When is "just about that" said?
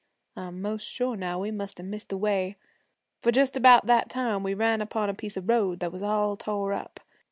3.31-4.09